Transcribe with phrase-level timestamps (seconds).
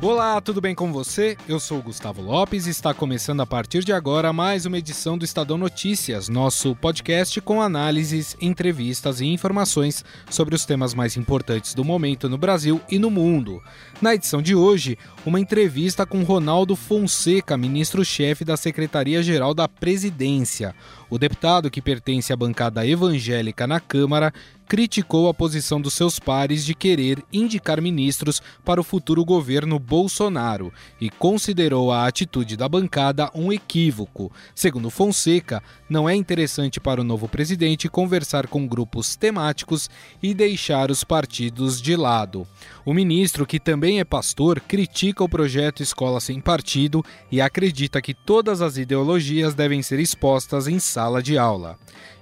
[0.00, 1.36] Olá, tudo bem com você?
[1.48, 5.24] Eu sou Gustavo Lopes e está começando a partir de agora mais uma edição do
[5.24, 11.84] Estadão Notícias, nosso podcast com análises, entrevistas e informações sobre os temas mais importantes do
[11.84, 13.60] momento no Brasil e no mundo.
[14.00, 14.96] Na edição de hoje,
[15.26, 20.76] uma entrevista com Ronaldo Fonseca, ministro-chefe da Secretaria-Geral da Presidência.
[21.10, 24.32] O deputado, que pertence à bancada evangélica na Câmara,
[24.68, 30.70] criticou a posição dos seus pares de querer indicar ministros para o futuro governo Bolsonaro
[31.00, 34.30] e considerou a atitude da bancada um equívoco.
[34.54, 39.88] Segundo Fonseca, não é interessante para o novo presidente conversar com grupos temáticos
[40.22, 42.46] e deixar os partidos de lado.
[42.84, 47.02] O ministro, que também é pastor, critica o projeto Escola Sem Partido
[47.32, 51.76] e acredita que todas as ideologias devem ser expostas em sala de aula.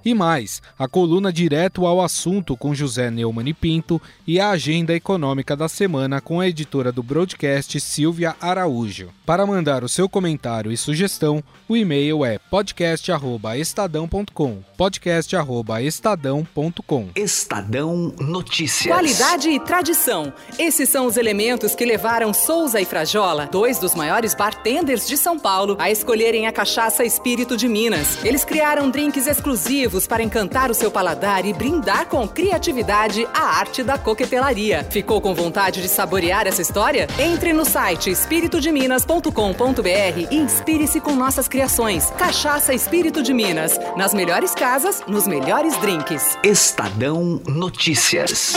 [0.07, 4.95] E mais, a coluna direto ao assunto com José Neumann e Pinto e a agenda
[4.95, 9.09] econômica da semana com a editora do broadcast Silvia Araújo.
[9.27, 14.63] Para mandar o seu comentário e sugestão, o e-mail é podcast@estadão.com.
[14.77, 17.09] podcast@estadão.com.
[17.17, 18.95] Estadão Notícias.
[18.95, 20.33] Qualidade e tradição.
[20.57, 25.37] Esses são os elementos que levaram Souza e Frajola, dois dos maiores bartenders de São
[25.37, 28.25] Paulo, a escolherem a cachaça Espírito de Minas.
[28.25, 33.85] Eles criaram drinks exclusivos para encantar o seu paladar e brindar com criatividade a arte
[33.85, 34.85] da coquetelaria.
[34.91, 37.07] Ficou com vontade de saborear essa história?
[37.21, 42.11] Entre no site espiritodeminas.com.br e inspire-se com nossas criações.
[42.19, 43.79] Cachaça Espírito de Minas.
[43.97, 46.37] Nas melhores casas, nos melhores drinks.
[46.43, 48.55] Estadão Notícias.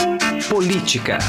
[0.50, 1.20] Política.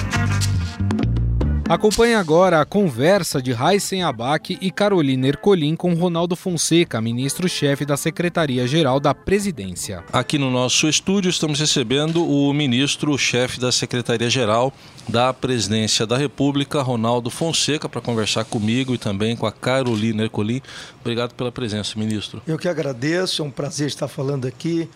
[1.70, 7.96] Acompanhe agora a conversa de Raíssen Abac e Carolina Ercolim com Ronaldo Fonseca, ministro-chefe da
[7.96, 10.02] Secretaria-Geral da Presidência.
[10.12, 14.72] Aqui no nosso estúdio estamos recebendo o ministro-chefe da Secretaria-Geral
[15.08, 20.60] da Presidência da República, Ronaldo Fonseca, para conversar comigo e também com a Carolina Ercolim.
[21.00, 22.42] Obrigado pela presença, ministro.
[22.48, 24.88] Eu que agradeço, é um prazer estar falando aqui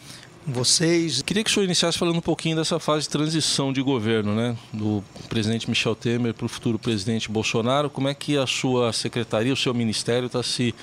[0.45, 1.23] com vocês.
[1.23, 4.57] Queria que o senhor iniciasse falando um pouquinho dessa fase de transição de governo, né?
[4.73, 7.89] Do presidente Michel Temer para o futuro presidente Bolsonaro.
[7.89, 10.75] Como é que a sua secretaria, o seu ministério está se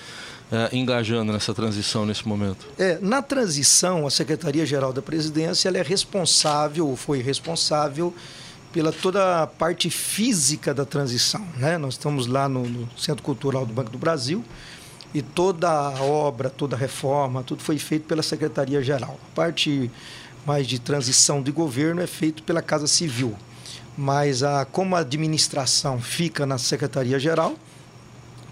[0.51, 2.67] uh, engajando nessa transição nesse momento?
[2.77, 8.13] É, na transição, a Secretaria-Geral da Presidência ela é responsável, ou foi responsável,
[8.73, 11.45] pela toda a parte física da transição.
[11.57, 11.77] Né?
[11.77, 14.43] Nós estamos lá no, no Centro Cultural do Banco do Brasil
[15.13, 19.19] e toda a obra, toda a reforma, tudo foi feito pela Secretaria-Geral.
[19.31, 19.91] A parte
[20.45, 23.35] mais de transição de governo é feito pela Casa Civil,
[23.97, 27.55] mas a, como a administração fica na Secretaria-Geral,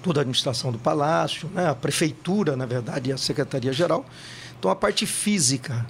[0.04, 4.06] toda a administração do Palácio, né, a Prefeitura, na verdade, e a Secretaria-Geral,
[4.58, 5.86] então a parte física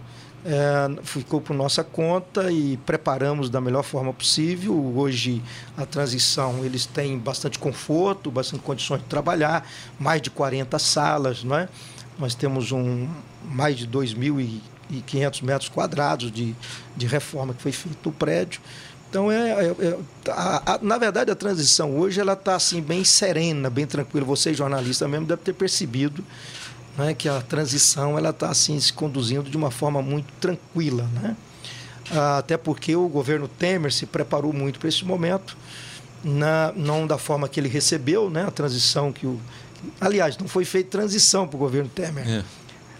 [0.49, 4.73] é, ficou por nossa conta e preparamos da melhor forma possível.
[4.95, 5.43] Hoje
[5.77, 11.55] a transição eles têm bastante conforto, bastante condições de trabalhar, mais de 40 salas, não
[11.55, 11.69] é?
[12.17, 13.07] Nós temos um
[13.45, 16.55] mais de 2.500 metros quadrados de,
[16.97, 18.59] de reforma que foi feito no prédio.
[19.07, 19.97] Então, é, é, é
[20.29, 24.25] a, a, na verdade, a transição hoje ela está assim, bem serena, bem tranquila.
[24.25, 26.23] Você, jornalista mesmo, deve ter percebido
[26.97, 31.35] né, que a transição ela está assim se conduzindo de uma forma muito tranquila, né?
[32.37, 35.55] Até porque o governo Temer se preparou muito para esse momento,
[36.23, 38.45] na, não da forma que ele recebeu, né?
[38.45, 39.39] A transição que o,
[39.99, 42.27] aliás, não foi feita transição para o governo Temer.
[42.27, 42.43] É.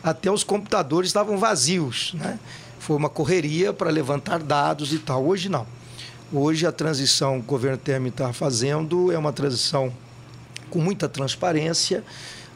[0.03, 2.39] Até os computadores estavam vazios, né?
[2.79, 5.25] Foi uma correria para levantar dados e tal.
[5.25, 5.67] Hoje não.
[6.31, 9.91] Hoje a transição que o governo Temer está fazendo é uma transição
[10.69, 12.03] com muita transparência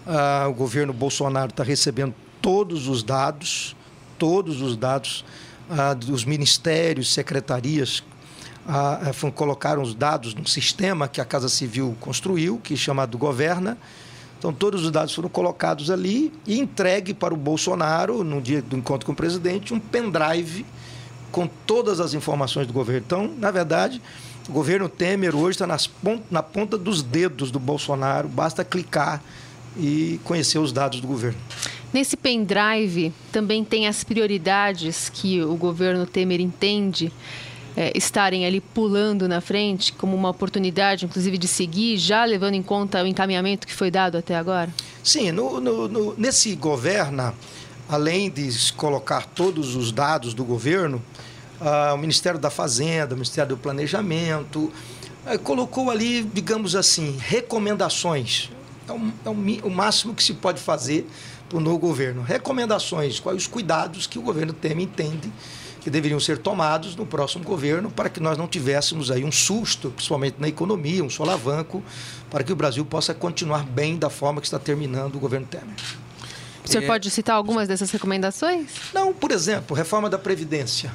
[0.06, 3.76] ah, o governo Bolsonaro está recebendo todos os dados,
[4.18, 5.24] todos os dados
[5.70, 8.04] ah, dos ministérios, secretarias,
[8.68, 13.18] ah, eh, colocaram os dados no sistema que a Casa Civil construiu, que é chamado
[13.18, 13.78] Governa.
[14.38, 18.76] Então, todos os dados foram colocados ali e entregue para o Bolsonaro, no dia do
[18.76, 20.66] encontro com o presidente, um pendrive
[21.32, 23.04] com todas as informações do governo.
[23.06, 24.02] Então, na verdade,
[24.48, 25.68] o governo Temer hoje está
[26.30, 29.22] na ponta dos dedos do Bolsonaro, basta clicar
[29.78, 31.38] e conhecer os dados do governo.
[31.94, 37.12] Nesse pendrive também tem as prioridades que o governo Temer entende
[37.76, 42.64] é, estarem ali pulando na frente como uma oportunidade, inclusive, de seguir, já levando em
[42.64, 44.74] conta o encaminhamento que foi dado até agora?
[45.04, 47.34] Sim, no, no, no, nesse governo,
[47.90, 51.02] além de colocar todos os dados do governo,
[51.60, 54.72] ah, o Ministério da Fazenda, o Ministério do Planejamento,
[55.44, 58.50] colocou ali, digamos assim, recomendações.
[58.88, 61.08] É, o, é o, o máximo que se pode fazer
[61.50, 62.22] para o novo governo.
[62.22, 65.32] Recomendações, quais os cuidados que o governo Temer entende
[65.84, 69.90] que deveriam ser tomados no próximo governo para que nós não tivéssemos aí um susto,
[69.92, 71.84] principalmente na economia, um solavanco,
[72.30, 75.76] para que o Brasil possa continuar bem da forma que está terminando o governo Temer.
[76.64, 76.88] O senhor é...
[76.88, 78.70] pode citar algumas dessas recomendações?
[78.94, 80.90] Não, por exemplo, reforma da Previdência.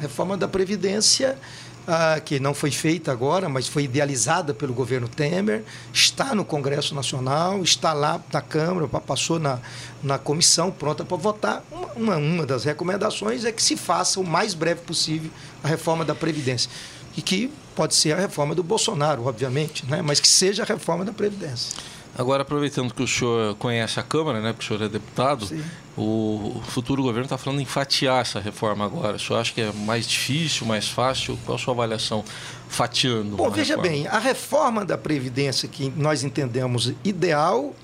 [0.00, 1.38] Reforma da Previdência
[1.86, 6.94] ah, que não foi feita agora, mas foi idealizada pelo governo Temer, está no Congresso
[6.94, 9.58] Nacional, está lá na Câmara, passou na,
[10.02, 11.64] na comissão, pronta para votar.
[11.96, 15.30] Uma, uma das recomendações é que se faça o mais breve possível
[15.62, 16.70] a reforma da Previdência.
[17.16, 20.02] E que pode ser a reforma do Bolsonaro, obviamente, né?
[20.02, 21.76] mas que seja a reforma da Previdência.
[22.16, 25.62] Agora, aproveitando que o senhor conhece a Câmara, né, porque o senhor é deputado, Sim.
[25.96, 29.16] o futuro governo está falando em fatiar essa reforma agora.
[29.16, 31.36] O senhor acha que é mais difícil, mais fácil?
[31.44, 32.24] Qual a sua avaliação
[32.68, 33.36] fatiando?
[33.36, 33.96] Bom, veja reforma?
[33.96, 37.74] bem, a reforma da Previdência que nós entendemos ideal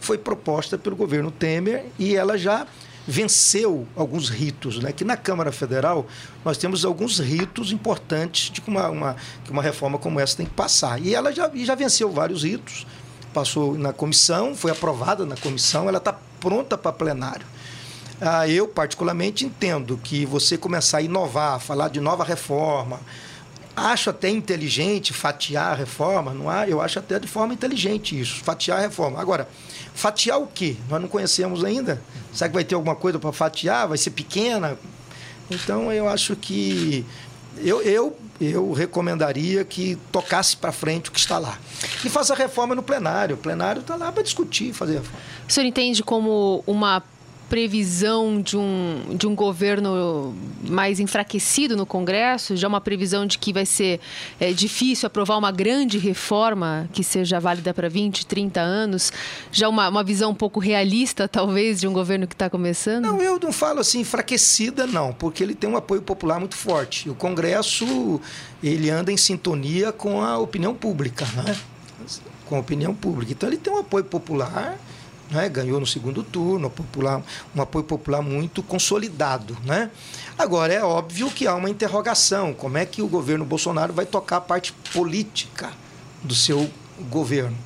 [0.00, 2.66] foi proposta pelo governo Temer e ela já
[3.06, 4.92] venceu alguns ritos, né?
[4.92, 6.06] Que na Câmara Federal
[6.44, 10.44] nós temos alguns ritos importantes de que uma, uma, que uma reforma como essa tem
[10.44, 11.00] que passar.
[11.00, 12.86] E ela já, já venceu vários ritos
[13.32, 17.46] passou na comissão, foi aprovada na comissão, ela está pronta para plenário.
[18.20, 23.00] Ah, eu, particularmente, entendo que você começar a inovar, falar de nova reforma,
[23.76, 28.42] acho até inteligente fatiar a reforma, não há, eu acho até de forma inteligente isso,
[28.42, 29.20] fatiar a reforma.
[29.20, 29.48] Agora,
[29.94, 30.76] fatiar o quê?
[30.88, 32.02] Nós não conhecemos ainda.
[32.32, 33.86] Será que vai ter alguma coisa para fatiar?
[33.88, 34.76] Vai ser pequena?
[35.50, 37.06] Então, eu acho que
[37.62, 41.58] eu, eu, eu recomendaria que tocasse para frente o que está lá.
[42.04, 43.36] E faça reforma no plenário.
[43.36, 45.00] O plenário está lá para discutir, fazer.
[45.48, 47.02] O senhor entende como uma
[47.48, 50.34] previsão de um, de um governo
[50.68, 52.56] mais enfraquecido no Congresso?
[52.56, 54.00] Já uma previsão de que vai ser
[54.38, 59.12] é, difícil aprovar uma grande reforma que seja válida para 20, 30 anos?
[59.50, 63.04] Já uma, uma visão um pouco realista, talvez, de um governo que está começando?
[63.04, 67.08] Não, eu não falo assim enfraquecida, não, porque ele tem um apoio popular muito forte.
[67.08, 68.20] O Congresso
[68.62, 71.56] ele anda em sintonia com a opinião pública, né?
[72.46, 73.32] com a opinião pública.
[73.32, 74.78] Então ele tem um apoio popular
[75.30, 75.48] né?
[75.48, 77.22] ganhou no segundo turno, popular,
[77.54, 79.56] um apoio popular muito consolidado.
[79.64, 79.90] Né?
[80.38, 84.38] Agora, é óbvio que há uma interrogação: como é que o governo Bolsonaro vai tocar
[84.38, 85.72] a parte política
[86.22, 86.70] do seu
[87.10, 87.56] governo?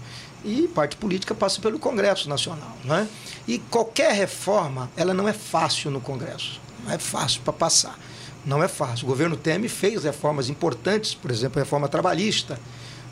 [0.45, 2.77] E parte política passa pelo Congresso Nacional.
[2.85, 3.07] Né?
[3.47, 6.61] E qualquer reforma, ela não é fácil no Congresso.
[6.85, 7.97] Não é fácil para passar.
[8.45, 9.05] Não é fácil.
[9.05, 12.59] O governo Temer fez reformas importantes, por exemplo, a reforma trabalhista.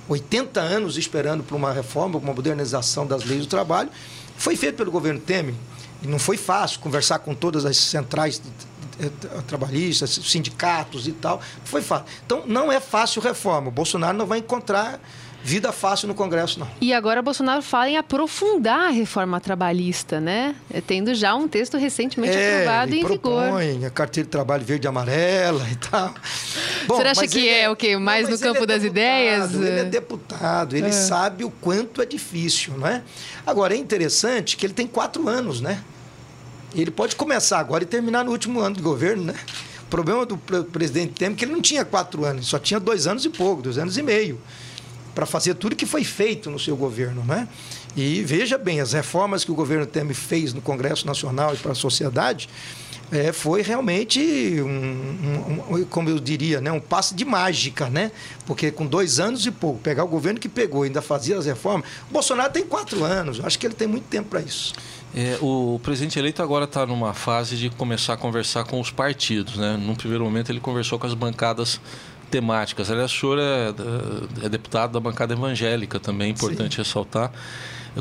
[0.08, 3.88] 80 anos esperando por uma reforma, uma modernização das leis do trabalho,
[4.40, 5.54] foi feito pelo governo Temer.
[6.02, 8.40] E não foi fácil conversar com todas as centrais
[9.46, 11.42] trabalhistas, sindicatos e tal.
[11.62, 12.06] Foi fácil.
[12.24, 13.68] Então, não é fácil reforma.
[13.68, 14.98] O Bolsonaro não vai encontrar
[15.42, 16.68] vida fácil no Congresso, não.
[16.80, 20.54] E agora Bolsonaro fala em aprofundar a reforma trabalhista, né?
[20.86, 23.86] Tendo já um texto recentemente é, aprovado em propõe vigor.
[23.86, 26.14] a carteira de trabalho verde e amarela e tal.
[26.86, 27.96] Bom, Você acha que é, é, o quê?
[27.96, 29.54] Mais não, no campo é das ideias?
[29.54, 30.92] Ele é deputado, ele é.
[30.92, 33.02] sabe o quanto é difícil, não é?
[33.46, 35.82] Agora, é interessante que ele tem quatro anos, né?
[36.74, 39.34] Ele pode começar agora e terminar no último ano de governo, né?
[39.82, 43.08] O problema do presidente Temer é que ele não tinha quatro anos, só tinha dois
[43.08, 44.40] anos e pouco, dois anos e meio
[45.14, 47.24] para fazer tudo que foi feito no seu governo.
[47.24, 47.48] Né?
[47.96, 51.72] E veja bem, as reformas que o governo Temer fez no Congresso Nacional e para
[51.72, 52.48] a sociedade
[53.12, 58.12] é, foi realmente um, um, um, como eu diria, né, um passe de mágica, né?
[58.46, 61.46] Porque com dois anos e pouco, pegar o governo que pegou e ainda fazia as
[61.46, 64.74] reformas, o Bolsonaro tem quatro anos, acho que ele tem muito tempo para isso.
[65.12, 69.56] É, o presidente eleito agora está numa fase de começar a conversar com os partidos,
[69.56, 69.76] né?
[69.76, 71.80] Num primeiro momento ele conversou com as bancadas
[72.30, 72.90] temáticas.
[72.90, 76.82] Aliás, o senhor é, é deputado da bancada evangélica também, é importante Sim.
[76.82, 77.32] ressaltar.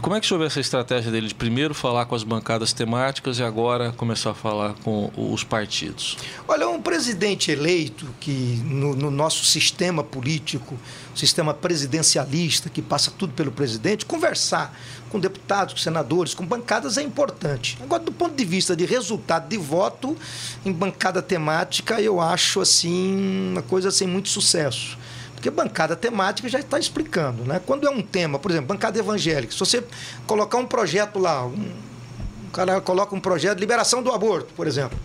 [0.01, 3.43] Como é que vê essa estratégia dele de primeiro falar com as bancadas temáticas e
[3.43, 6.15] agora começar a falar com os partidos?
[6.47, 10.77] Olha, um presidente eleito que no, no nosso sistema político,
[11.15, 14.77] sistema presidencialista, que passa tudo pelo presidente, conversar
[15.09, 17.75] com deputados, com senadores, com bancadas é importante.
[17.81, 20.15] Agora, do ponto de vista de resultado de voto,
[20.63, 24.99] em bancada temática, eu acho assim uma coisa sem muito sucesso.
[25.39, 27.61] Porque bancada temática já está explicando, né?
[27.65, 29.81] Quando é um tema, por exemplo, bancada evangélica, se você
[30.27, 34.67] colocar um projeto lá, um, um cara coloca um projeto de liberação do aborto, por
[34.67, 34.99] exemplo,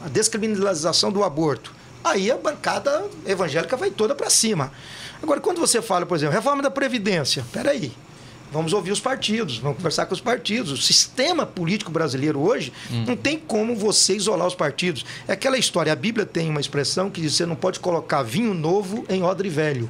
[0.00, 4.70] a descriminalização do aborto, aí a bancada evangélica vai toda para cima.
[5.20, 7.92] Agora, quando você fala, por exemplo, reforma da Previdência, peraí,
[8.52, 10.72] Vamos ouvir os partidos, vamos conversar com os partidos.
[10.72, 13.04] O sistema político brasileiro hoje hum.
[13.06, 15.04] não tem como você isolar os partidos.
[15.28, 18.22] É aquela história, a Bíblia tem uma expressão que diz que você não pode colocar
[18.22, 19.88] vinho novo em odre velho.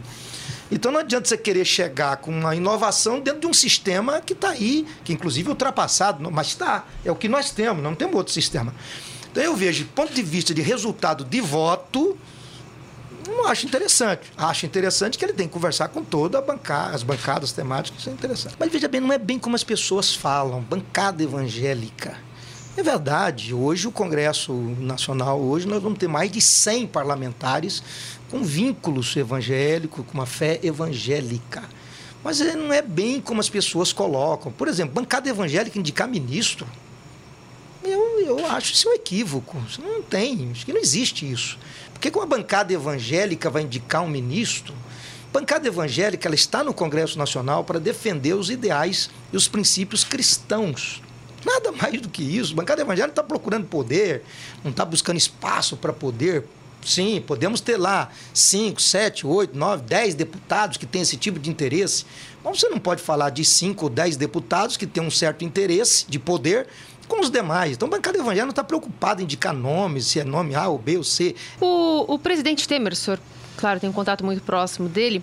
[0.70, 4.50] Então não adianta você querer chegar com uma inovação dentro de um sistema que está
[4.50, 6.86] aí, que inclusive é ultrapassado, mas está.
[7.04, 8.72] É o que nós temos, não temos outro sistema.
[9.32, 12.16] Então eu vejo, do ponto de vista de resultado de voto,
[13.37, 14.32] não acho interessante.
[14.37, 18.10] Acho interessante que ele tem que conversar com toda a bancada, as bancadas temáticas, isso
[18.10, 18.56] é interessante.
[18.58, 22.16] Mas veja bem, não é bem como as pessoas falam, bancada evangélica.
[22.76, 27.82] É verdade, hoje o Congresso Nacional, hoje nós vamos ter mais de 100 parlamentares
[28.30, 31.62] com vínculos evangélicos, com uma fé evangélica.
[32.22, 34.52] Mas não é bem como as pessoas colocam.
[34.52, 36.66] Por exemplo, bancada evangélica indicar ministro.
[37.82, 39.56] Eu, eu acho isso um equívoco.
[39.68, 41.58] Isso não tem, acho que não existe isso.
[42.00, 44.73] Por que uma bancada evangélica vai indicar um ministro?
[45.30, 51.02] Bancada evangélica ela está no Congresso Nacional para defender os ideais e os princípios cristãos.
[51.45, 52.54] Nada mais do que isso.
[52.54, 54.23] Bancada evangélica está procurando poder,
[54.64, 56.47] não está buscando espaço para poder.
[56.83, 61.50] Sim, podemos ter lá 5, 7, 8, 9, 10 deputados que têm esse tipo de
[61.50, 62.07] interesse.
[62.42, 66.07] Mas você não pode falar de 5 ou 10 deputados que têm um certo interesse
[66.09, 66.66] de poder
[67.10, 67.72] com os demais.
[67.72, 70.78] Então, a bancada evangélica não está preocupada em indicar nomes, se é nome A ou
[70.78, 71.34] B ou C.
[71.60, 73.20] O, o presidente Temer, o senhor,
[73.56, 75.22] claro, tem um contato muito próximo dele.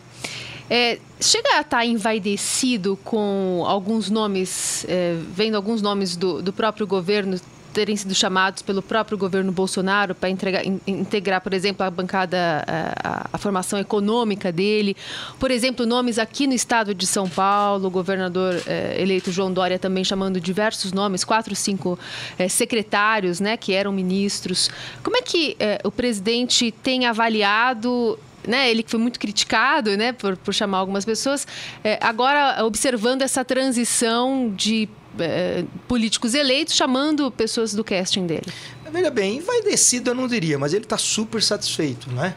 [0.69, 6.51] É, chega a estar tá envaidecido com alguns nomes, é, vendo alguns nomes do, do
[6.51, 7.39] próprio governo
[7.77, 13.37] terem sido chamados pelo próprio governo Bolsonaro para integrar, por exemplo, a bancada, a, a,
[13.37, 14.97] formação econômica dele.
[15.39, 19.77] Por exemplo, nomes aqui no estado de São Paulo, o governador eh, eleito João Dória
[19.77, 21.99] também chamando diversos nomes, quatro, cinco
[22.39, 24.71] eh, secretários, né, que eram ministros.
[25.03, 30.13] Como é que eh, o presidente tem avaliado né, ele que foi muito criticado né,
[30.13, 31.45] por, por chamar algumas pessoas,
[31.83, 34.89] é, agora observando essa transição de
[35.19, 38.47] é, políticos eleitos chamando pessoas do casting dele.
[38.91, 42.35] Veja bem, vai descido eu não diria, mas ele está super satisfeito, né?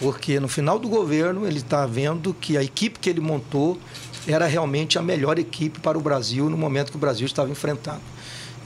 [0.00, 3.78] Porque no final do governo ele está vendo que a equipe que ele montou
[4.26, 8.00] era realmente a melhor equipe para o Brasil no momento que o Brasil estava enfrentando.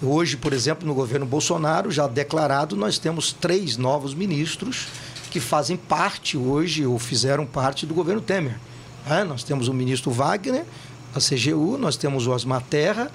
[0.02, 4.88] Hoje, por exemplo, no governo Bolsonaro, já declarado, nós temos três novos ministros
[5.32, 8.54] que fazem parte hoje, ou fizeram parte do governo Temer.
[9.08, 10.62] É, nós temos o ministro Wagner,
[11.14, 13.10] a CGU, nós temos o Osmar Terra,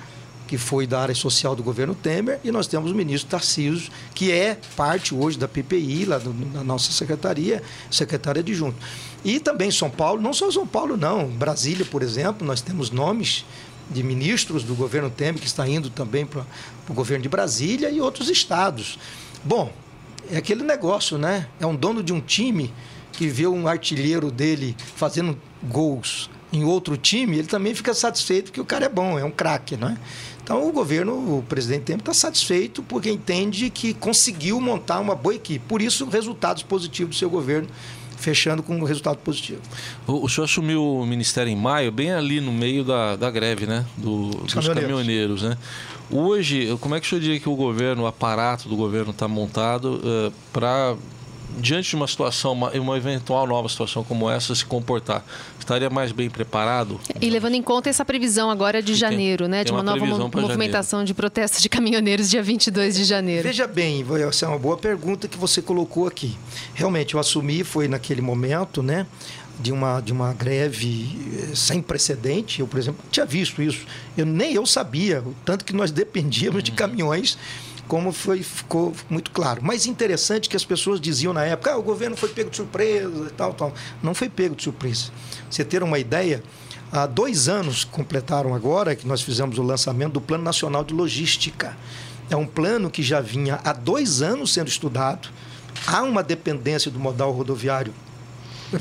[0.48, 4.32] que foi da área social do governo Temer, e nós temos o ministro Tarcísio, que
[4.32, 8.78] é parte hoje da PPI, lá do, da nossa secretaria, secretária adjunto.
[9.24, 11.28] E também São Paulo, não só São Paulo, não.
[11.28, 13.46] Brasília, por exemplo, nós temos nomes
[13.92, 16.44] de ministros do governo Temer que está indo também para
[16.90, 18.98] o governo de Brasília e outros estados.
[19.44, 19.72] Bom,
[20.32, 21.48] é aquele negócio, né?
[21.60, 22.74] É um dono de um time
[23.12, 28.62] que vê um artilheiro dele fazendo gols em outro time, ele também fica satisfeito porque
[28.62, 29.98] o cara é bom, é um craque, não é?
[30.42, 35.36] Então o governo, o presidente Temer está satisfeito porque entende que conseguiu montar uma boa
[35.36, 35.64] equipe.
[35.68, 37.68] Por isso, resultados positivos do seu governo
[38.18, 39.62] fechando com um resultado positivo.
[40.08, 43.68] O, o senhor assumiu o ministério em maio, bem ali no meio da, da greve,
[43.68, 43.86] né?
[43.98, 45.58] Do, dos caminhoneiros, né?
[46.12, 49.28] Hoje, como é que o senhor diria que o governo, o aparato do governo está
[49.28, 50.96] montado uh, para
[51.60, 55.26] diante de uma situação, uma, uma, eventual nova situação como essa, se comportar?
[55.60, 57.00] Estaria mais bem preparado?
[57.20, 59.64] E levando em conta essa previsão agora de janeiro, tem, né?
[59.64, 60.06] De uma, uma nova
[60.40, 61.08] movimentação janeiro.
[61.08, 63.44] de protestos de caminhoneiros dia 22 de janeiro.
[63.44, 66.38] Veja bem, essa é uma boa pergunta que você colocou aqui.
[66.74, 69.06] Realmente, eu assumi, foi naquele momento, né?
[69.60, 72.60] De uma, de uma greve eh, sem precedente.
[72.60, 73.86] Eu, por exemplo, tinha visto isso.
[74.18, 76.78] Eu, nem eu sabia, o tanto que nós dependíamos de uhum.
[76.78, 77.38] caminhões
[77.88, 79.64] como foi, ficou muito claro.
[79.64, 83.28] Mais interessante que as pessoas diziam na época, ah, o governo foi pego de surpresa
[83.28, 83.74] e tal, tal.
[84.04, 85.10] Não foi pego de surpresa.
[85.50, 86.44] Você ter uma ideia,
[86.92, 91.78] há dois anos completaram agora que nós fizemos o lançamento do Plano Nacional de Logística.
[92.30, 95.30] É um plano que já vinha há dois anos sendo estudado.
[95.86, 97.94] Há uma dependência do modal rodoviário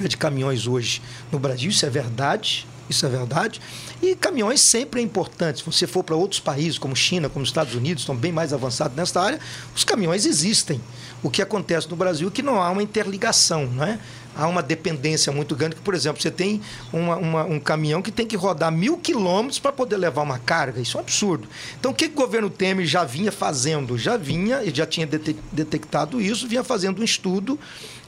[0.08, 2.66] de caminhões hoje no Brasil, isso é verdade.
[2.88, 3.60] Isso é verdade.
[4.00, 5.58] E caminhões sempre é importante.
[5.58, 8.96] Se você for para outros países, como China, como Estados Unidos, estão bem mais avançados
[8.96, 9.40] nessa área,
[9.74, 10.80] os caminhões existem.
[11.26, 13.98] O que acontece no Brasil é que não há uma interligação, não é?
[14.36, 15.74] há uma dependência muito grande.
[15.74, 16.60] Que, por exemplo, você tem
[16.92, 20.80] uma, uma, um caminhão que tem que rodar mil quilômetros para poder levar uma carga.
[20.80, 21.48] Isso é um absurdo.
[21.80, 23.98] Então, o que, o governo Temer já vinha fazendo?
[23.98, 25.04] Já vinha, já tinha
[25.50, 27.58] detectado isso, vinha fazendo um estudo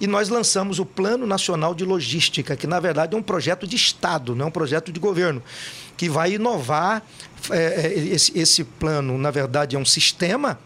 [0.01, 3.75] e nós lançamos o Plano Nacional de Logística, que na verdade é um projeto de
[3.75, 5.43] Estado, não é um projeto de governo,
[5.97, 7.03] que vai inovar.
[7.51, 10.59] É, esse, esse plano, na verdade, é um sistema,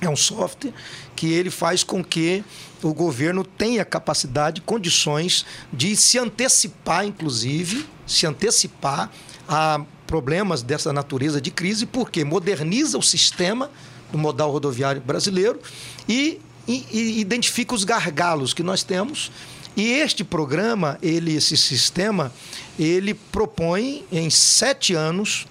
[0.00, 0.72] é um software
[1.20, 2.42] que ele faz com que
[2.82, 9.10] o governo tem a capacidade, condições de se antecipar, inclusive, se antecipar
[9.46, 13.70] a problemas dessa natureza de crise, porque moderniza o sistema
[14.10, 15.60] do modal rodoviário brasileiro
[16.08, 19.30] e, e, e identifica os gargalos que nós temos.
[19.76, 22.32] E este programa, ele, esse sistema,
[22.78, 25.46] ele propõe em sete anos,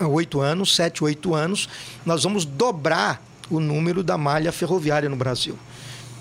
[0.00, 1.68] oito anos, sete, oito anos,
[2.06, 5.58] nós vamos dobrar o número da malha ferroviária no Brasil.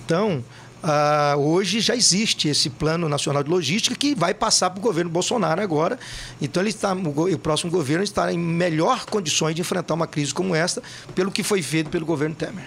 [0.05, 0.43] Então,
[0.77, 5.09] Uh, hoje já existe esse plano nacional de logística que vai passar para o governo
[5.09, 5.97] Bolsonaro agora.
[6.39, 10.33] Então ele está, o, o, próximo governo está em melhor condições de enfrentar uma crise
[10.33, 10.81] como esta,
[11.15, 12.65] pelo que foi feito pelo governo Temer.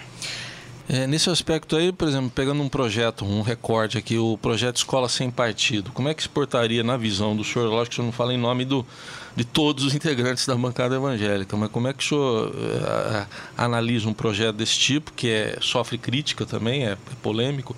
[0.93, 5.07] É, nesse aspecto aí, por exemplo, pegando um projeto, um recorte aqui, o projeto Escola
[5.07, 7.69] Sem Partido, como é que se portaria na visão do senhor?
[7.69, 8.85] Lógico que o senhor não fala em nome do,
[9.33, 13.25] de todos os integrantes da bancada evangélica, mas como é que o senhor uh,
[13.57, 17.73] analisa um projeto desse tipo, que é, sofre crítica também, é, é polêmico,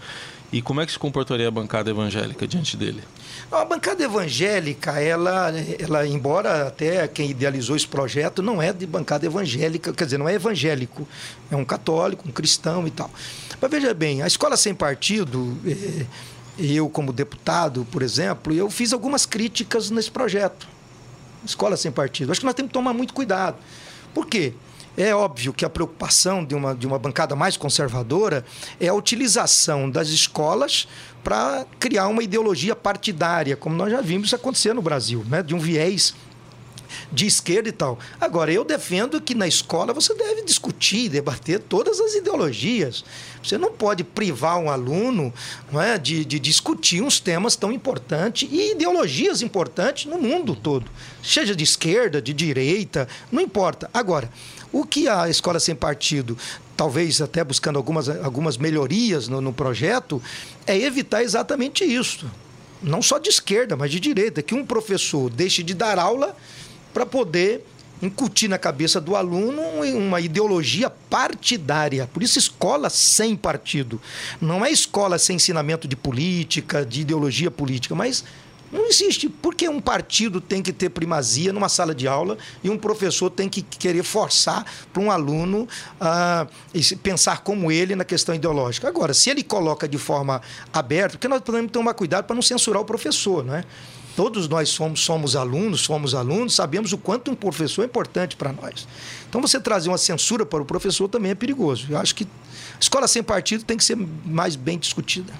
[0.53, 3.03] e como é que se comportaria a bancada evangélica diante dele?
[3.51, 9.25] A bancada evangélica, ela, ela, embora até quem idealizou esse projeto não é de bancada
[9.25, 11.07] evangélica, quer dizer, não é evangélico,
[11.49, 13.09] é um católico, um cristão e tal.
[13.59, 16.05] Mas veja bem, a escola sem partido, eh,
[16.59, 20.67] eu como deputado, por exemplo, eu fiz algumas críticas nesse projeto.
[21.43, 22.31] Escola sem partido.
[22.31, 23.57] Acho que nós temos que tomar muito cuidado.
[24.13, 24.53] Por quê?
[24.95, 28.45] É óbvio que a preocupação de uma, de uma bancada mais conservadora
[28.79, 30.87] é a utilização das escolas
[31.23, 35.41] para criar uma ideologia partidária, como nós já vimos acontecer no Brasil, né?
[35.41, 36.13] de um viés
[37.11, 37.97] de esquerda e tal.
[38.19, 43.03] Agora, eu defendo que na escola você deve discutir, debater todas as ideologias.
[43.43, 45.33] Você não pode privar um aluno
[45.71, 50.89] não é, de, de discutir uns temas tão importantes e ideologias importantes no mundo todo.
[51.23, 53.89] Seja de esquerda, de direita, não importa.
[53.93, 54.29] Agora,
[54.73, 56.35] o que a Escola Sem Partido,
[56.75, 60.21] talvez até buscando algumas, algumas melhorias no, no projeto,
[60.65, 62.29] é evitar exatamente isso.
[62.81, 66.35] Não só de esquerda, mas de direita, que um professor deixe de dar aula
[66.91, 67.63] para poder
[68.01, 69.61] incutir na cabeça do aluno
[69.95, 72.09] uma ideologia partidária.
[72.11, 74.01] Por isso, escola sem partido.
[74.41, 78.23] Não é escola sem ensinamento de política, de ideologia política, mas
[78.73, 79.29] não existe.
[79.29, 83.29] Por que um partido tem que ter primazia numa sala de aula e um professor
[83.29, 85.67] tem que querer forçar para um aluno
[86.01, 88.87] uh, pensar como ele na questão ideológica?
[88.87, 90.41] Agora, se ele coloca de forma
[90.73, 93.63] aberta, porque nós podemos tomar cuidado para não censurar o professor, não é?
[94.15, 98.53] Todos nós somos, somos alunos, somos alunos, sabemos o quanto um professor é importante para
[98.53, 98.87] nós.
[99.27, 101.87] Então, você trazer uma censura para o professor também é perigoso.
[101.89, 105.33] Eu acho que a escola sem partido tem que ser mais bem discutida.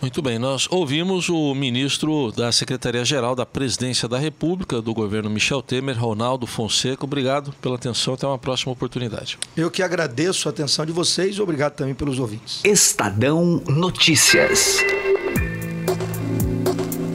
[0.00, 5.62] Muito bem, nós ouvimos o ministro da Secretaria-Geral da Presidência da República do governo Michel
[5.62, 7.04] Temer, Ronaldo Fonseca.
[7.04, 9.38] Obrigado pela atenção, até uma próxima oportunidade.
[9.56, 12.60] Eu que agradeço a atenção de vocês e obrigado também pelos ouvintes.
[12.62, 14.78] Estadão Notícias.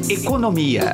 [0.10, 0.94] Economia.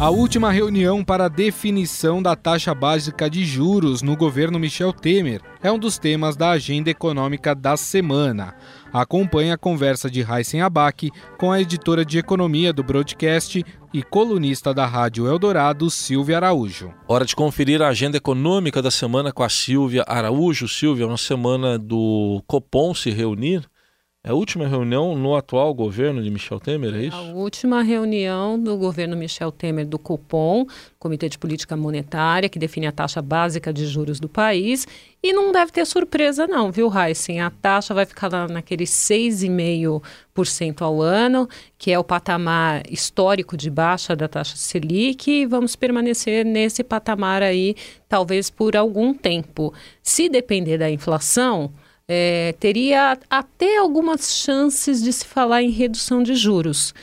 [0.00, 5.40] A última reunião para a definição da taxa básica de juros no governo Michel Temer
[5.60, 8.54] é um dos temas da agenda econômica da semana.
[8.92, 14.72] Acompanhe a conversa de Heisen Abac com a editora de economia do broadcast e colunista
[14.72, 16.94] da Rádio Eldorado, Silvia Araújo.
[17.08, 20.68] Hora de conferir a agenda econômica da semana com a Silvia Araújo.
[20.68, 23.68] Silvia, uma semana do Copom se reunir
[24.28, 27.16] é a última reunião no atual governo de Michel Temer, é isso?
[27.16, 30.66] A última reunião do governo Michel Temer do Copom,
[30.98, 34.86] Comitê de Política Monetária, que define a taxa básica de juros do país.
[35.22, 37.40] E não deve ter surpresa não, viu, Heisen?
[37.40, 43.70] A taxa vai ficar lá naquele 6,5% ao ano, que é o patamar histórico de
[43.70, 47.74] baixa da taxa Selic, e vamos permanecer nesse patamar aí,
[48.06, 49.72] talvez por algum tempo.
[50.02, 51.72] Se depender da inflação
[52.08, 56.94] é, teria até algumas chances de se falar em redução de juros.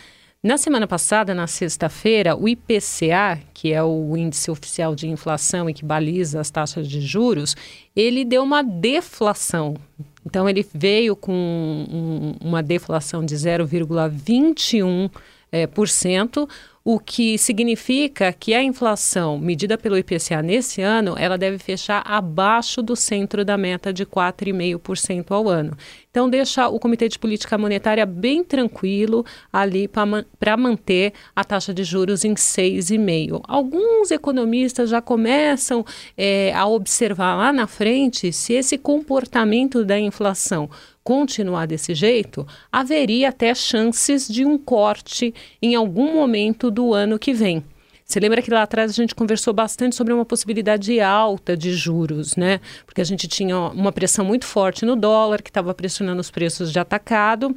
[0.45, 5.73] Na semana passada, na sexta-feira, o IPCA, que é o índice oficial de inflação e
[5.73, 7.55] que baliza as taxas de juros,
[7.95, 9.75] ele deu uma deflação.
[10.23, 15.11] Então, ele veio com um, uma deflação de 0,21%,
[15.51, 16.47] é, por cento,
[16.87, 22.79] o que significa que a inflação medida pelo IPCA nesse ano, ela deve fechar abaixo
[22.79, 25.75] do centro da meta de 4,5% ao ano.
[26.11, 31.83] Então deixa o Comitê de Política Monetária bem tranquilo ali para manter a taxa de
[31.83, 33.41] juros em 6,5%.
[33.47, 35.83] Alguns economistas já começam
[36.15, 40.69] é, a observar lá na frente se esse comportamento da inflação
[41.05, 47.33] continuar desse jeito, haveria até chances de um corte em algum momento do ano que
[47.33, 47.63] vem.
[48.05, 52.35] Você lembra que lá atrás a gente conversou bastante sobre uma possibilidade alta de juros,
[52.35, 52.61] né?
[52.85, 56.71] Porque a gente tinha uma pressão muito forte no dólar, que estava pressionando os preços
[56.71, 57.55] de atacado,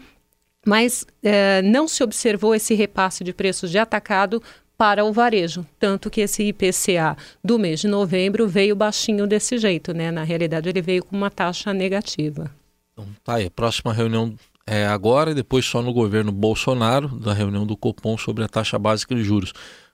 [0.66, 4.42] mas eh, não se observou esse repasse de preços de atacado
[4.78, 5.66] para o varejo.
[5.78, 10.10] Tanto que esse IPCA do mês de novembro veio baixinho desse jeito, né?
[10.10, 12.50] Na realidade, ele veio com uma taxa negativa.
[12.92, 13.50] Então, tá aí.
[13.50, 14.34] Próxima reunião
[14.68, 18.78] é agora e depois só no governo Bolsonaro, da reunião do Copom sobre a taxa
[18.78, 19.52] básica de juros.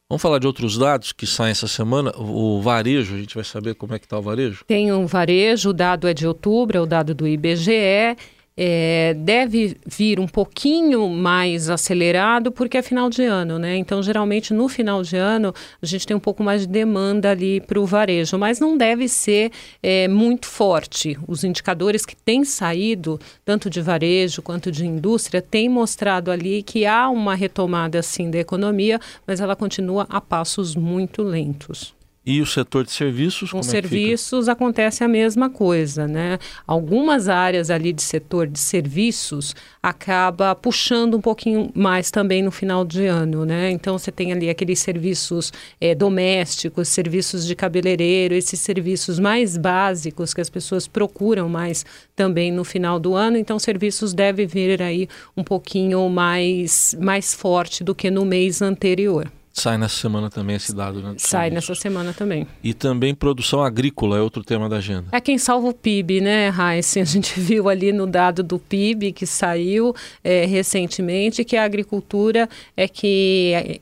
[0.09, 2.13] Vamos falar de outros dados que saem essa semana.
[2.19, 4.65] O varejo, a gente vai saber como é que está o varejo?
[4.67, 8.17] Tem um varejo, o dado é de outubro, é o dado do IBGE
[8.57, 13.77] é, deve vir um pouquinho mais acelerado porque é final de ano, né?
[13.77, 17.61] Então, geralmente no final de ano a gente tem um pouco mais de demanda ali
[17.61, 19.51] para o varejo, mas não deve ser
[19.83, 21.19] é, muito forte.
[21.27, 26.87] Os indicadores que têm saído, tanto de varejo quanto de indústria, têm mostrado ali que
[26.87, 31.95] há uma retomada assim da economia, mas ela continua a passos muito lentos.
[32.27, 33.53] E o setor de serviços?
[33.53, 36.39] Com é serviços acontece a mesma coisa, né?
[36.67, 42.83] Algumas áreas ali de setor de serviços acaba puxando um pouquinho mais também no final
[42.83, 43.71] de ano, né?
[43.71, 50.33] Então você tem ali aqueles serviços é, domésticos, serviços de cabeleireiro, esses serviços mais básicos
[50.33, 51.85] que as pessoas procuram mais
[52.17, 53.37] também no final do ano.
[53.37, 59.31] Então serviços deve vir aí um pouquinho mais mais forte do que no mês anterior.
[59.57, 61.14] Sai nessa semana também esse dado, né?
[61.17, 62.45] Sai nessa semana também.
[62.61, 65.07] E também produção agrícola é outro tema da agenda.
[65.12, 67.01] É quem salva o PIB, né, Raíssa?
[67.01, 72.49] A gente viu ali no dado do PIB que saiu é, recentemente que a agricultura
[72.77, 73.81] é que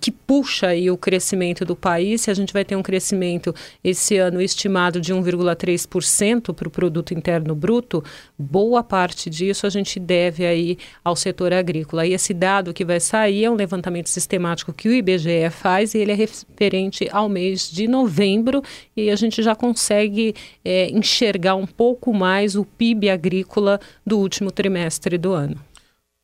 [0.00, 2.22] que puxa aí o crescimento do país.
[2.22, 7.12] Se a gente vai ter um crescimento esse ano estimado de 1,3% para o produto
[7.12, 8.02] interno bruto,
[8.38, 12.06] boa parte disso a gente deve aí ao setor agrícola.
[12.06, 15.98] E esse dado que vai sair é um levantamento sistemático que o IBGE faz e
[15.98, 18.62] ele é referente ao mês de novembro
[18.96, 24.50] e a gente já consegue é, enxergar um pouco mais o PIB agrícola do último
[24.50, 25.73] trimestre do ano.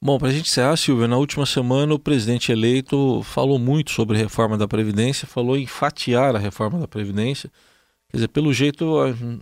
[0.02, 4.16] Bom, para a gente encerrar, Silvia, na última semana o presidente eleito falou muito sobre
[4.16, 7.50] reforma da Previdência, falou em fatiar a reforma da Previdência.
[8.08, 8.86] Quer dizer, pelo jeito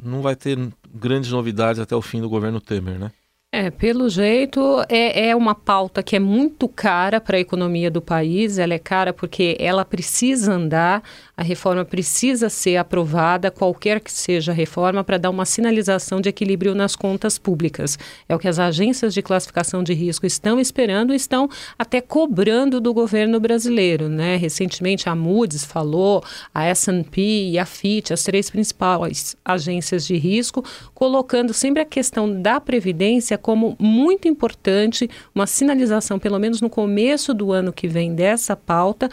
[0.03, 0.59] não vai ter
[0.93, 3.13] grandes novidades até o fim do governo Temer, né?
[3.51, 8.03] É, pelo jeito, é, é uma pauta que é muito cara para a economia do
[8.03, 8.59] país.
[8.59, 11.03] Ela é cara porque ela precisa andar,
[11.39, 16.29] a reforma precisa ser aprovada, qualquer que seja a reforma, para dar uma sinalização de
[16.29, 17.97] equilíbrio nas contas públicas.
[18.29, 21.49] É o que as agências de classificação de risco estão esperando estão
[21.79, 24.09] até cobrando do governo brasileiro.
[24.09, 24.35] Né?
[24.35, 30.65] Recentemente, a Moody's falou, a S&P e a Fitch, as três principais agências de risco,
[30.93, 37.33] colocando sempre a questão da previdência como muito importante, uma sinalização, pelo menos no começo
[37.33, 39.09] do ano que vem, dessa pauta,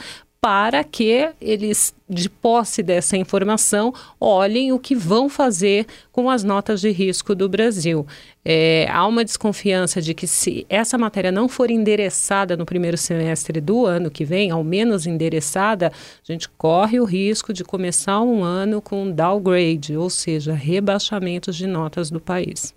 [0.45, 6.81] para que eles, de posse dessa informação, olhem o que vão fazer com as notas
[6.81, 8.05] de risco do Brasil.
[8.45, 13.59] É, há uma desconfiança de que, se essa matéria não for endereçada no primeiro semestre
[13.59, 18.43] do ano que vem, ao menos endereçada, a gente corre o risco de começar um
[18.43, 22.74] ano com downgrade, ou seja, rebaixamentos de notas do país.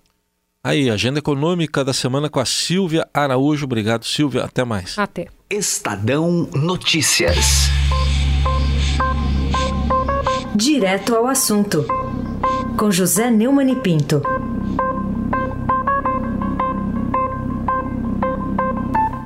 [0.61, 3.63] Aí, agenda econômica da semana com a Silvia Araújo.
[3.63, 4.43] Obrigado, Silvia.
[4.43, 4.99] Até mais.
[4.99, 5.27] Até.
[5.49, 7.69] Estadão Notícias.
[10.53, 11.85] Direto ao assunto.
[12.77, 14.21] Com José Neumann e Pinto.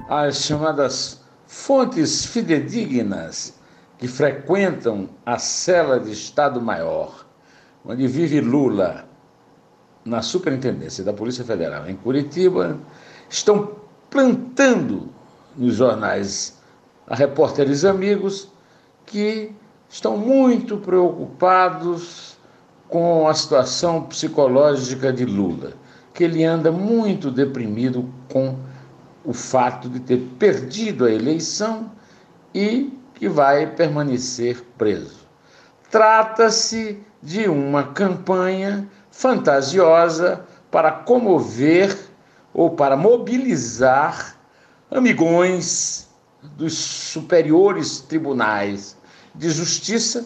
[0.08, 3.60] As chamadas fontes fidedignas
[3.98, 7.26] que frequentam a cela de Estado-Maior,
[7.84, 9.12] onde vive Lula
[10.06, 12.78] na Superintendência da Polícia Federal em Curitiba,
[13.30, 13.76] estão
[14.10, 15.10] plantando
[15.56, 16.60] nos jornais
[17.08, 18.50] a repórteres amigos
[19.06, 19.52] que
[19.90, 22.38] estão muito preocupados
[22.88, 25.74] com a situação psicológica de Lula,
[26.14, 28.58] que ele anda muito deprimido com
[29.26, 31.92] o fato de ter perdido a eleição
[32.54, 35.24] e que vai permanecer preso.
[35.90, 41.96] Trata-se de uma campanha fantasiosa para comover
[42.52, 44.36] ou para mobilizar
[44.90, 46.10] amigões
[46.42, 48.98] dos superiores tribunais
[49.34, 50.26] de justiça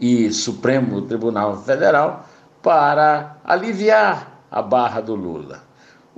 [0.00, 2.26] e Supremo Tribunal Federal
[2.62, 5.62] para aliviar a barra do Lula.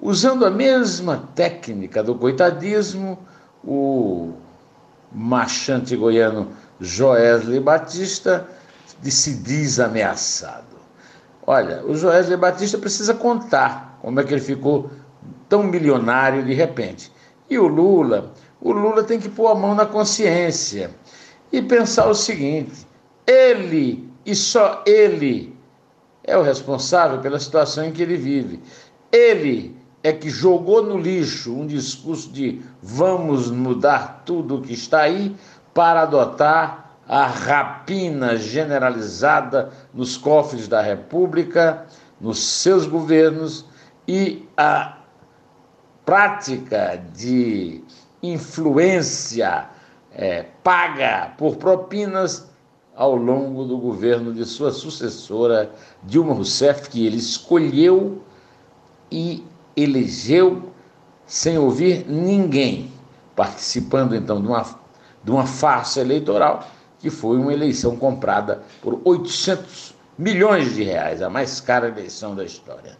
[0.01, 3.19] Usando a mesma técnica do coitadismo,
[3.65, 4.35] o
[5.11, 8.47] machante goiano Joesley Batista
[9.03, 10.76] se diz ameaçado.
[11.47, 14.91] Olha, o Joesley Batista precisa contar como é que ele ficou
[15.49, 17.13] tão milionário de repente.
[17.49, 20.91] E o Lula, o Lula tem que pôr a mão na consciência
[21.53, 22.87] e pensar o seguinte:
[23.27, 25.57] ele e só ele
[26.25, 28.61] é o responsável pela situação em que ele vive.
[29.13, 35.03] Ele é que jogou no lixo um discurso de vamos mudar tudo o que está
[35.03, 35.37] aí
[35.73, 41.87] para adotar a rapina generalizada nos cofres da República,
[42.21, 43.65] nos seus governos
[44.09, 44.99] e a
[46.05, 47.83] prática de
[48.23, 49.69] influência
[50.13, 52.49] é, paga por propinas
[52.95, 55.71] ao longo do governo de sua sucessora,
[56.03, 58.23] Dilma Rousseff, que ele escolheu
[59.11, 59.45] e
[59.77, 60.73] elegeu
[61.27, 62.91] sem ouvir ninguém,
[63.35, 64.65] participando então de uma,
[65.23, 66.67] de uma farsa eleitoral
[66.99, 72.45] que foi uma eleição comprada por 800 milhões de reais, a mais cara eleição da
[72.45, 72.97] história.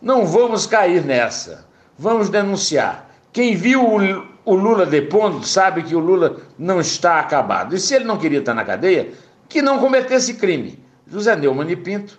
[0.00, 1.66] Não vamos cair nessa,
[1.98, 3.10] vamos denunciar.
[3.32, 3.84] Quem viu
[4.44, 7.74] o, Lula depondo sabe que o Lula não está acabado.
[7.74, 9.12] E se ele não queria estar na cadeia,
[9.48, 10.82] que não cometesse crime.
[11.06, 12.18] José Neumann e Pinto,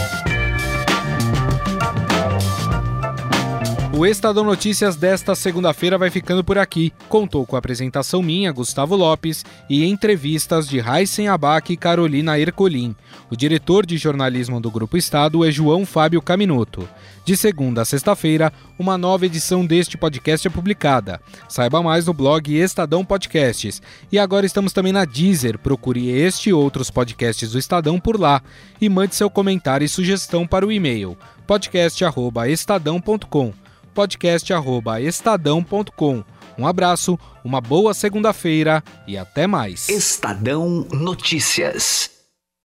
[4.01, 6.91] O Estadão Notícias desta segunda-feira vai ficando por aqui.
[7.07, 12.95] Contou com a apresentação minha, Gustavo Lopes, e entrevistas de Raíssen Abac e Carolina Ercolim.
[13.29, 16.89] O diretor de jornalismo do Grupo Estado é João Fábio Caminuto.
[17.23, 21.21] De segunda a sexta-feira, uma nova edição deste podcast é publicada.
[21.47, 23.83] Saiba mais no blog Estadão Podcasts.
[24.11, 25.59] E agora estamos também na Deezer.
[25.59, 28.41] Procure este e outros podcasts do Estadão por lá
[28.81, 33.53] e mande seu comentário e sugestão para o e-mail podcast@estadão.com
[33.93, 36.23] podcast@estadão.com.
[36.57, 39.87] Um abraço, uma boa segunda-feira e até mais.
[39.89, 42.20] Estadão Notícias.